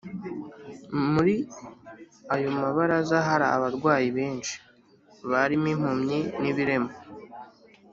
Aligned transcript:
Muri 1.13 1.35
ayo 2.33 2.49
mabaraza 2.59 3.17
hari 3.27 3.45
abarwayi 3.55 4.07
benshi, 4.17 4.55
barimo 5.29 5.67
impumyi 5.73 6.19
n’ibirema 6.41 6.91